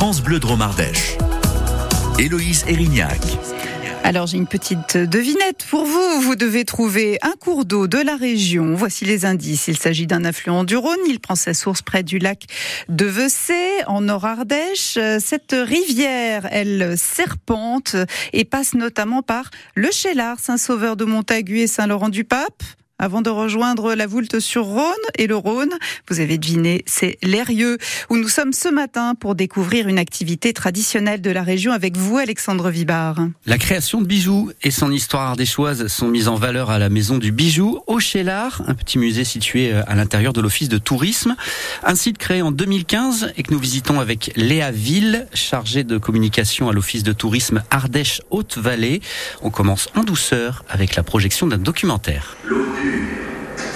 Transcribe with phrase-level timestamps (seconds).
[0.00, 1.18] France Bleu Dromardèche.
[2.18, 3.20] Héloïse Erignac.
[4.02, 6.22] Alors j'ai une petite devinette pour vous.
[6.22, 8.74] Vous devez trouver un cours d'eau de la région.
[8.74, 9.68] Voici les indices.
[9.68, 10.96] Il s'agit d'un affluent du Rhône.
[11.06, 12.44] Il prend sa source près du lac
[12.88, 14.98] de Vessé, en Nord-Ardèche.
[15.18, 17.94] Cette rivière, elle serpente
[18.32, 22.62] et passe notamment par le Chélard, Saint-Sauveur de Montagu et Saint-Laurent-du-Pape
[23.00, 24.84] avant de rejoindre la Voulte sur Rhône
[25.16, 25.72] et le Rhône.
[26.08, 27.78] Vous avez deviné, c'est l'Erieux
[28.10, 32.18] où nous sommes ce matin pour découvrir une activité traditionnelle de la région avec vous,
[32.18, 33.16] Alexandre Vibard.
[33.46, 37.16] La création de bijoux et son histoire ardéchoise sont mises en valeur à la Maison
[37.16, 41.36] du Bijou au Chélard, un petit musée situé euh, à l'intérieur de l'Office de tourisme.
[41.82, 46.68] Un site créé en 2015 et que nous visitons avec Léa Ville, chargée de communication
[46.68, 49.00] à l'Office de tourisme Ardèche-Haute-Vallée.
[49.40, 52.36] On commence en douceur avec la projection d'un documentaire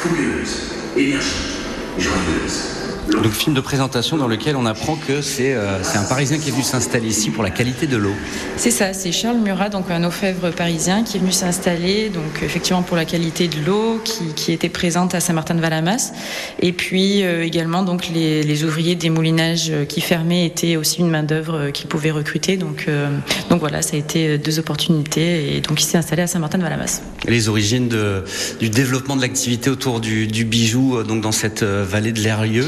[0.04, 1.64] fougueuse, énergique,
[1.96, 2.83] joyeuse.
[3.10, 6.48] Donc film de présentation dans lequel on apprend que c'est euh, c'est un Parisien qui
[6.48, 8.14] est venu s'installer ici pour la qualité de l'eau.
[8.56, 12.82] C'est ça, c'est Charles Murat, donc un orfèvre parisien qui est venu s'installer, donc effectivement
[12.82, 16.12] pour la qualité de l'eau qui, qui, était présente à Saint-Martin-de-Valamas,
[16.60, 21.10] et puis euh, également donc les, les, ouvriers des moulinages qui fermaient étaient aussi une
[21.10, 22.56] main d'œuvre qu'il pouvait recruter.
[22.56, 23.08] Donc euh,
[23.50, 27.02] donc voilà, ça a été deux opportunités et donc il s'est installé à Saint-Martin-de-Valamas.
[27.26, 28.24] Les origines de,
[28.60, 32.66] du développement de l'activité autour du, du, bijou donc dans cette vallée de l'Erlieu.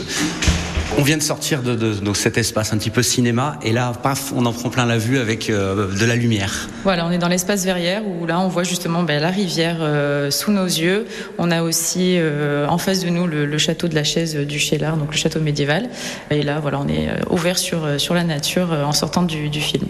[0.99, 4.33] On vient de sortir de, de, cet espace un petit peu cinéma et là, paf,
[4.35, 6.71] on en prend plein la vue avec euh, de la lumière.
[6.85, 10.31] Voilà, on est dans l'espace verrière où là, on voit justement ben, la rivière euh,
[10.31, 11.07] sous nos yeux.
[11.37, 14.97] On a aussi euh, en face de nous le, château de la Chaise du Chélard,
[14.97, 15.91] donc le château médiéval.
[16.31, 19.87] Et là, voilà, on est ouvert sur, la nature en sortant du film.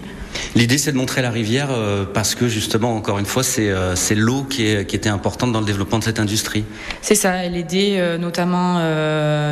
[0.54, 1.68] L'idée, c'est de montrer la rivière
[2.14, 5.66] parce que justement, encore une fois, c'est l'eau qui, est, qui était importante dans le
[5.66, 6.64] développement de cette industrie.
[7.02, 8.80] C'est ça, elle aidait notamment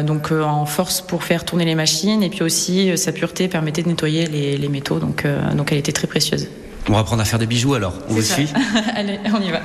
[0.02, 3.88] donc en force pour faire tourner les machines et puis aussi sa pureté permettait de
[3.88, 6.48] nettoyer les, les métaux donc, euh, donc elle était très précieuse.
[6.88, 8.34] On va apprendre à faire des bijoux alors, on vous ça.
[8.34, 8.48] suit
[8.94, 9.60] Allez, on y va.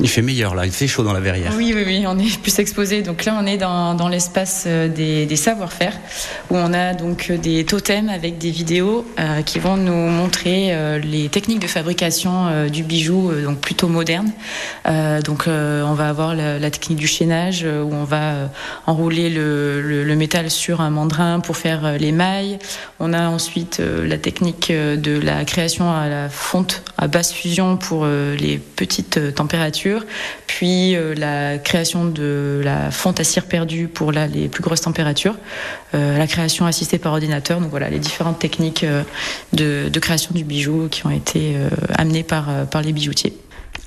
[0.00, 1.52] Il fait meilleur là, il fait chaud dans la verrière.
[1.56, 3.02] Oui, oui, oui, on est plus exposé.
[3.02, 5.92] Donc là, on est dans, l'espace des, des savoir-faire
[6.50, 10.98] où on a donc des totems avec des vidéos euh, qui vont nous montrer euh,
[10.98, 14.32] les techniques de fabrication euh, du bijou, donc plutôt moderne.
[15.24, 18.50] donc on va avoir la, technique du chaînage où on va
[18.86, 22.58] enrouler le, le, le, métal sur un mandrin pour faire les mailles.
[22.98, 28.06] On a ensuite la technique de la création à la fonte à basse fusion pour
[28.06, 29.89] les petites températures
[30.46, 35.36] puis euh, la création de la fonte à cire perdue pour les plus grosses températures,
[35.94, 39.02] euh, la création assistée par ordinateur, donc voilà les différentes techniques euh,
[39.52, 41.56] de, création du bijou qui ont été
[41.96, 43.34] amenées par les bijoutiers.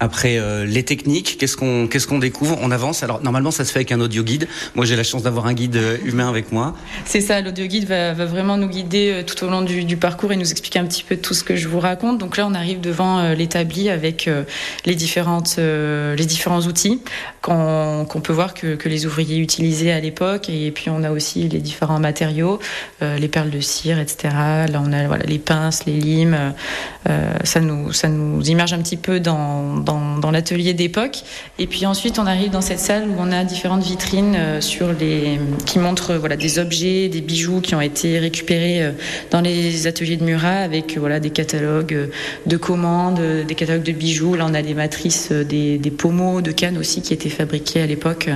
[0.04, 3.04] Après euh, les techniques, qu'est-ce qu'on découvre On avance.
[3.04, 4.50] Alors normalement, ça se fait avec un audio guide.
[4.76, 6.76] Moi, j'ai la chance d'avoir un guide humain avec moi.
[7.06, 7.40] C'est ça.
[7.40, 10.86] L'audio guide va, vraiment nous guider tout au long du, parcours et nous expliquer un
[10.86, 12.18] petit peu tout ce que je vous raconte.
[12.18, 14.44] Donc là, on arrive devant euh, l'établi avec euh,
[14.86, 17.00] les différentes les différents outils
[17.42, 20.50] qu'on qu peut voir que, les ouvriers utilisaient à l'époque.
[20.50, 22.60] Et puis on a aussi les différents matériaux,
[23.02, 24.34] les perles de cire, etc.
[24.70, 26.54] Là, on a les pinces, les limes.
[27.44, 29.84] ça nous ça nous immerge un petit peu dans,
[30.20, 31.24] dans l'atelier d'époque.
[31.60, 34.94] Et puis ensuite, on arrive dans cette salle où on a différentes vitrines euh, sur
[34.94, 38.92] les, qui montrent voilà, des objets, des bijoux qui ont été récupérés euh,
[39.32, 42.08] dans les ateliers de Murat avec voilà, des catalogues euh,
[42.46, 44.36] de commandes, des catalogues de bijoux.
[44.36, 47.86] Là, on a des matrices, des, des pommeaux de canne aussi qui étaient fabriqués à
[47.86, 48.30] l'époque.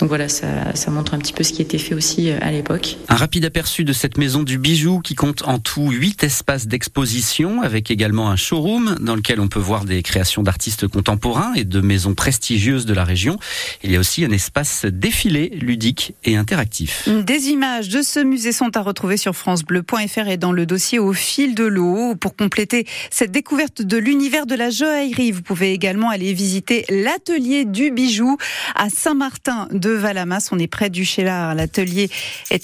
[0.00, 2.96] Donc voilà, ça, ça montre un petit peu ce qui était fait aussi à l'époque.
[3.08, 7.62] Un rapide aperçu de cette maison du bijou qui compte en tout huit espaces d'exposition
[7.62, 11.80] avec également un showroom dans lequel on peut voir des créations d'artistes contemporains et de
[11.80, 13.38] maisons prestigieuses de la région.
[13.82, 17.08] Il y a aussi un espace défilé ludique et interactif.
[17.08, 21.12] Des images de ce musée sont à retrouver sur francebleu.fr et dans le dossier au
[21.12, 22.14] fil de l'eau.
[22.14, 27.64] Pour compléter cette découverte de l'univers de la joaillerie, vous pouvez également aller visiter l'atelier
[27.64, 28.36] du bijou
[28.74, 30.48] à Saint-Martin de Valamas.
[30.52, 31.54] On est près du Chélard.
[31.54, 32.10] L'atelier
[32.50, 32.58] est